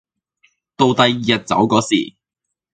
[0.77, 2.15] 到第二日走個時